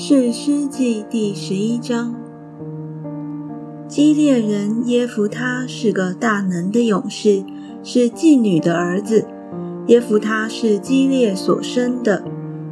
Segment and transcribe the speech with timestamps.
[0.00, 2.14] 是诗记第十一章。
[3.88, 7.42] 基列人耶夫他是个大能的勇士，
[7.82, 9.26] 是妓女的儿子。
[9.88, 12.22] 耶夫他是基列所生的，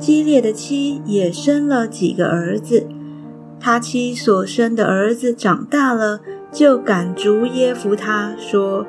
[0.00, 2.88] 基列的妻也生了几个儿子。
[3.60, 6.20] 他妻所生的儿子长大了，
[6.50, 8.84] 就赶逐耶夫他，说：“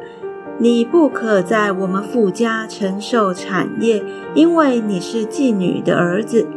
[0.57, 4.04] 你不可在我们父家承受产业，
[4.34, 6.48] 因为你是妓女的儿子。”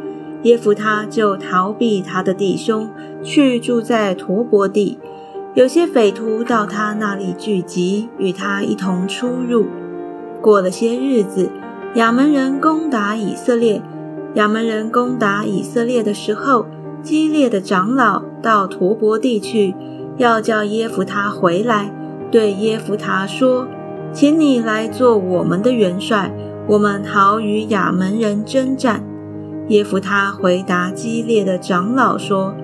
[0.43, 2.89] 耶夫他就逃避他的弟兄，
[3.23, 4.99] 去住在陀伯地。
[5.55, 9.67] 有些匪徒到他那里聚集，与他一同出入。
[10.43, 11.51] 过了些日子，
[11.95, 13.81] 亚门人攻打以色列。
[14.35, 16.67] 亚门人攻打以色列的时候，
[17.03, 19.75] 激烈的长老到陀伯地去，
[20.19, 21.91] 要叫耶夫他回来，
[22.31, 23.67] 对耶夫他说
[24.13, 26.31] ：“请你来做我们的元帅，
[26.69, 29.03] 我们好与亚门人征战。”
[29.69, 32.55] 耶夫他回答激烈的长老说：“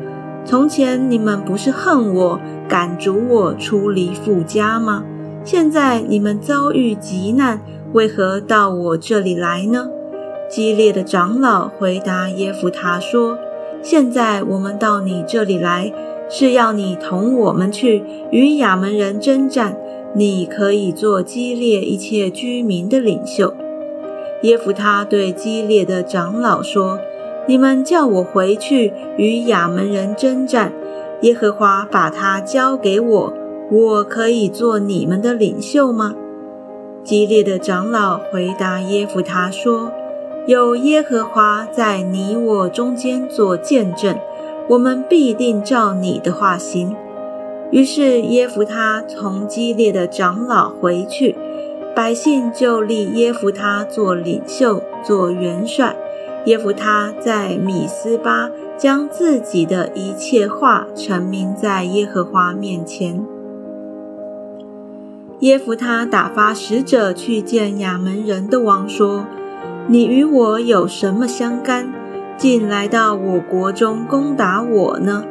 [0.46, 5.02] 从前你们不是恨我，赶逐我出离父家吗？
[5.44, 7.60] 现在你们遭遇急难，
[7.92, 9.88] 为何到我这里来呢？”
[10.48, 13.36] 激烈的长老回答耶夫他说
[13.82, 15.92] ：“现在我们到你这里来，
[16.28, 19.76] 是要你同我们去与亚门人征战，
[20.14, 23.54] 你可以做激烈一切居民的领袖。”
[24.42, 26.98] 耶夫他对激烈的长老说
[27.46, 30.72] ：“你们叫我回去与亚门人征战，
[31.22, 33.32] 耶和华把他交给我，
[33.70, 36.14] 我可以做你们的领袖吗？”
[37.04, 39.92] 激烈的长老回答耶夫他说
[40.46, 44.16] ：“有耶和华在你我中间做见证，
[44.68, 46.94] 我们必定照你的话行。”
[47.70, 51.36] 于是耶夫他从激烈的长老回去。
[51.94, 55.94] 百姓就立耶夫他做领袖、做元帅。
[56.46, 63.22] 耶夫他在米斯巴将自己的一切话陈明在耶和华面前。
[65.40, 69.26] 耶夫他打发使者去见亚门人的王，说
[69.86, 71.92] ：“你与我有什么相干？
[72.38, 75.24] 竟来到我国中攻打我呢？”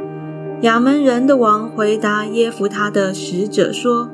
[0.62, 4.10] 亚门人的王回答耶夫他的使者说。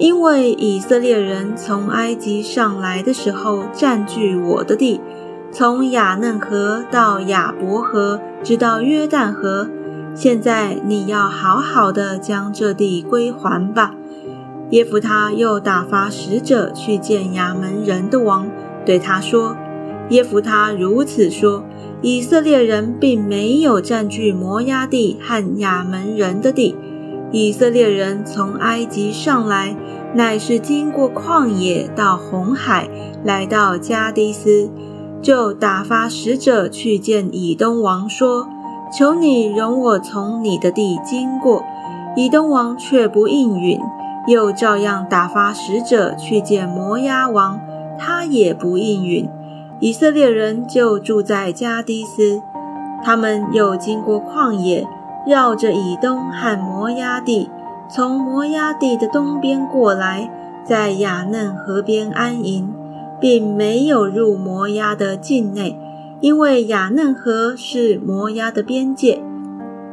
[0.00, 4.98] 因为以色列人从埃及上来的时候，占据我的地，
[5.52, 9.68] 从雅嫩河到雅伯河，直到约旦河。
[10.14, 13.94] 现在你要好好的将这地归还吧。
[14.70, 18.48] 耶夫他又打发使者去见亚门人的王，
[18.86, 19.54] 对他说
[20.08, 21.62] ：“耶夫他如此说，
[22.00, 26.74] 以色列人并没有占据摩押地和亚门人的地。”
[27.32, 29.76] 以色列人从埃及上来，
[30.14, 32.88] 乃是经过旷野到红海，
[33.24, 34.68] 来到加迪斯，
[35.22, 38.48] 就打发使者去见以东王，说
[38.92, 41.62] ：“求你容我从你的地经过。”
[42.16, 43.78] 以东王却不应允，
[44.26, 47.60] 又照样打发使者去见摩押王，
[47.96, 49.28] 他也不应允。
[49.78, 52.42] 以色列人就住在加迪斯，
[53.04, 54.88] 他们又经过旷野。
[55.26, 57.50] 绕着以东和摩押地，
[57.88, 60.30] 从摩押地的东边过来，
[60.64, 62.72] 在雅嫩河边安营，
[63.20, 65.78] 并没有入摩押的境内，
[66.20, 69.22] 因为雅嫩河是摩押的边界。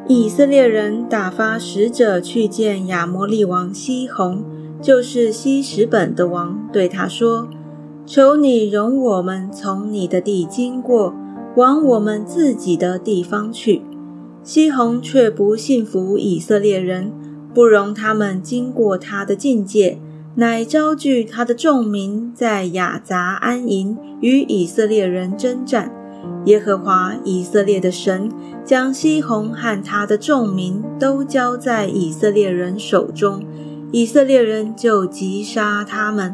[0.07, 4.43] 以色列人打发使者去见亚摩利王西宏，
[4.81, 7.49] 就是西什本的王，对他说
[8.07, 11.13] ：“求你容我们从你的地经过，
[11.57, 13.81] 往我们自己的地方去。”
[14.47, 17.11] 西宏却不信服以色列人，
[17.53, 19.99] 不容他们经过他的境界，
[20.35, 25.91] 乃招聚他的众民在雅杂安营，与以色列人征战。
[26.45, 28.31] 耶和华以色列的神
[28.63, 33.43] 将西宏和他的众民都交在以色列人手中，
[33.91, 36.33] 以色列人就击杀他们，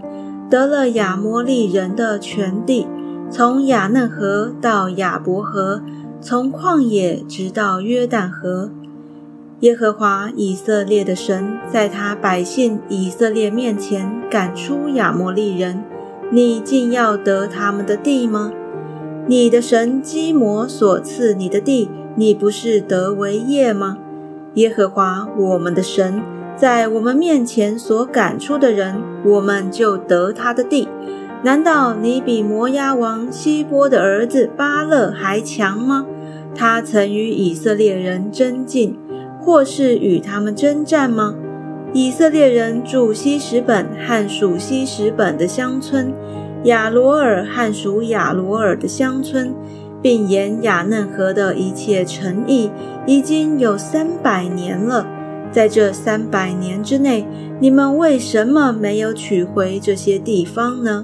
[0.51, 2.85] 得了亚摩利人的全地，
[3.31, 5.81] 从雅嫩河到亚伯河。
[6.25, 8.71] 从旷野直到约旦河，
[9.59, 15.83] 耶和华以色列的神在他百姓以色列面前赶出亚摩利人，
[16.31, 18.53] 你竟要得他们的地吗？
[19.27, 23.97] 你的神基摩所赐你的地，你不是得为业吗？
[24.53, 26.21] 耶和华我们的神
[26.55, 30.87] 在我们面前所赶出的人，我们就得他的地。
[31.43, 36.05] 难道你比摩押王希波的儿子巴勒还强吗？
[36.55, 38.97] 他曾与以色列人争竞，
[39.41, 41.35] 或是与他们征战吗？
[41.91, 46.13] 以色列人住西什本和属西什本的乡村，
[46.63, 49.53] 亚罗尔和属亚罗尔的乡村，
[50.01, 52.71] 并沿雅嫩河的一切城邑，
[53.05, 55.05] 已经有三百年了。
[55.51, 57.27] 在这三百年之内，
[57.59, 61.03] 你们为什么没有取回这些地方呢？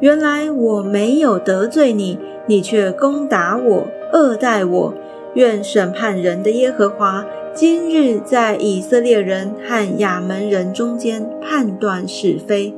[0.00, 4.94] 原来我没有得罪你，你却攻打我，恶待我。
[5.34, 12.72] 愿审判人的耶和华今日在以色列人和亚门人中间判断是非。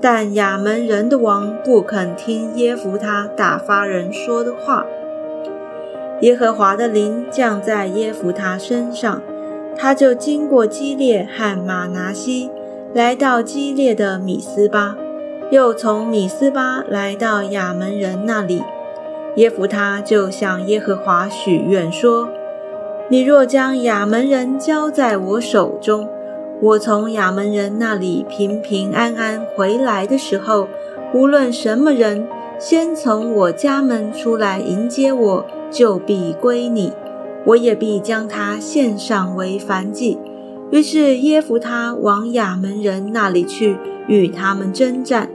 [0.00, 4.86] 但亚门人的王不肯听耶弗他打发人说的话。
[6.22, 9.20] 耶和华的灵降在耶弗他身上，
[9.76, 12.50] 他就经过基列和马拿西，
[12.94, 14.96] 来到基列的米斯巴，
[15.50, 18.62] 又从米斯巴来到亚门人那里。
[19.36, 22.28] 耶弗他就向耶和华许愿说
[23.08, 26.08] ：“你若将亚门人交在我手中，
[26.60, 30.68] 我从亚门人那里平平安安回来的时候，
[31.14, 32.26] 无论什么人
[32.58, 36.92] 先从我家门出来迎接我，就必归你，
[37.44, 40.18] 我也必将他献上为燔祭。”
[40.70, 43.76] 于是耶弗他往亚门人那里去，
[44.06, 45.28] 与他们征战。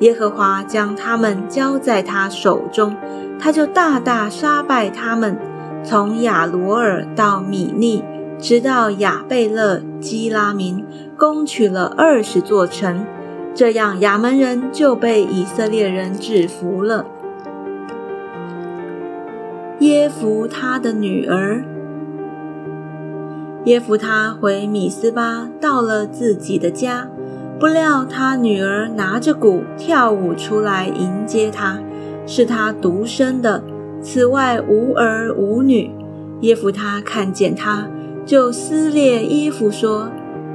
[0.00, 2.96] 耶和华将他们交在他手中。
[3.38, 5.36] 他就大大杀败他们，
[5.82, 8.02] 从亚罗尔到米利，
[8.38, 10.84] 直到亚贝勒基拉明，
[11.18, 13.04] 攻取了二十座城。
[13.54, 17.06] 这样，亚门人就被以色列人制服了。
[19.80, 21.64] 耶夫他的女儿，
[23.64, 27.08] 耶夫他回米斯巴，到了自己的家，
[27.58, 31.78] 不料他女儿拿着鼓跳舞出来迎接他。
[32.26, 33.62] 是他独生的，
[34.00, 35.90] 此外无儿无女。
[36.40, 37.86] 耶夫他看见他，
[38.24, 40.08] 就撕裂衣服说：“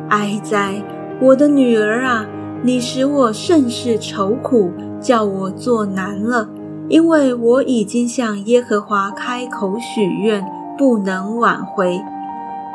[0.09, 0.81] 哀哉，
[1.21, 2.25] 我的女儿啊！
[2.63, 6.49] 你使我甚是愁苦，叫我作难了，
[6.89, 10.43] 因为我已经向耶和华开口许愿，
[10.75, 12.01] 不能挽回。”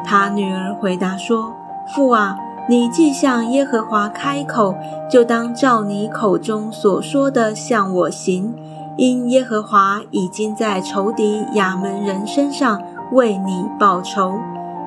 [0.07, 1.53] 他女儿回答说
[1.95, 2.37] ：“父啊，
[2.69, 4.75] 你既向耶和华开口，
[5.11, 8.55] 就当照你口中所说的向我行。”
[8.97, 12.81] 因耶和华已经在仇敌亚门人身上
[13.11, 14.35] 为你报仇，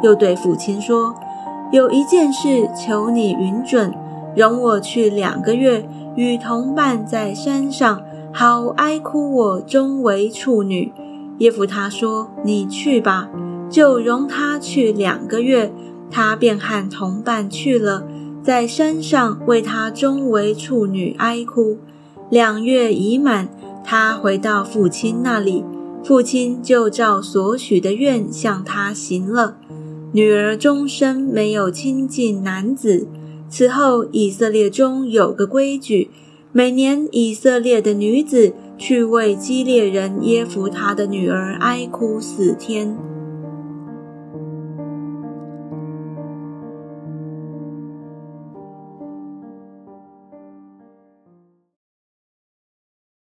[0.01, 1.13] 又对父亲说
[1.71, 3.93] ：“有一件事求你允准，
[4.33, 5.85] 容我去两个月，
[6.15, 8.01] 与同伴在山上，
[8.33, 10.93] 好哀哭我终为处女。”
[11.39, 13.27] 耶夫他说：“你去吧，
[13.69, 15.69] 就容他去两个月。”
[16.09, 18.07] 他便和同伴去了，
[18.43, 21.77] 在山上为他终为处女哀哭。
[22.29, 23.49] 两月已满。
[23.89, 25.63] 他回到父亲那里，
[26.03, 29.55] 父亲就照所许的愿向他行了。
[30.11, 33.07] 女儿终身没有亲近男子。
[33.49, 36.09] 此后，以色列中有个规矩：
[36.51, 42.97] 每年以色列的女子去为基列人耶夫他的女儿哀哭四天。